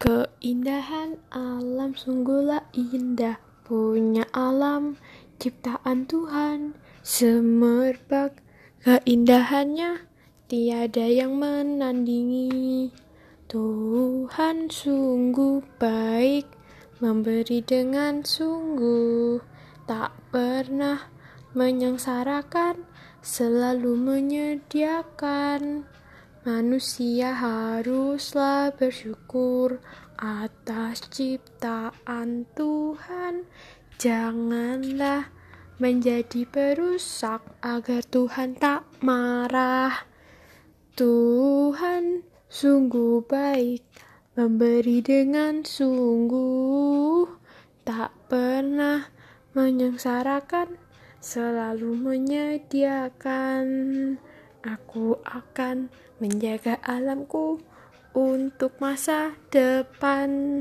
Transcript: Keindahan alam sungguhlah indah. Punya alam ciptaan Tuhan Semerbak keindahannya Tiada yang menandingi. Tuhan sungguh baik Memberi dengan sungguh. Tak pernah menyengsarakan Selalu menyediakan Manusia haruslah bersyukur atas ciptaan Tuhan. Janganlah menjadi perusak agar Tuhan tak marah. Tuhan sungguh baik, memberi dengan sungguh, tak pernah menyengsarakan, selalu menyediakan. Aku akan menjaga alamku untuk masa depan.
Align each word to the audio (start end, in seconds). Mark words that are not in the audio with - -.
Keindahan 0.00 1.20
alam 1.28 1.92
sungguhlah 1.92 2.64
indah. 2.72 3.36
Punya 3.68 4.24
alam 4.32 4.96
ciptaan 5.36 6.08
Tuhan 6.08 6.72
Semerbak 7.04 8.40
keindahannya 8.80 10.08
Tiada 10.48 11.04
yang 11.04 11.36
menandingi. 11.36 12.96
Tuhan 13.44 14.72
sungguh 14.72 15.60
baik 15.76 16.48
Memberi 17.04 17.60
dengan 17.60 18.24
sungguh. 18.24 19.36
Tak 19.84 20.16
pernah 20.32 21.12
menyengsarakan 21.52 22.88
Selalu 23.20 24.00
menyediakan 24.00 25.84
Manusia 26.40 27.36
haruslah 27.36 28.72
bersyukur 28.72 29.76
atas 30.16 31.04
ciptaan 31.12 32.48
Tuhan. 32.56 33.44
Janganlah 34.00 35.28
menjadi 35.76 36.48
perusak 36.48 37.44
agar 37.60 38.00
Tuhan 38.08 38.56
tak 38.56 38.88
marah. 39.04 40.08
Tuhan 40.96 42.24
sungguh 42.48 43.20
baik, 43.28 43.84
memberi 44.32 45.04
dengan 45.04 45.60
sungguh, 45.60 47.28
tak 47.84 48.16
pernah 48.32 49.12
menyengsarakan, 49.52 50.80
selalu 51.20 52.00
menyediakan. 52.00 53.68
Aku 54.60 55.16
akan 55.24 55.88
menjaga 56.20 56.76
alamku 56.84 57.64
untuk 58.12 58.76
masa 58.76 59.32
depan. 59.48 60.58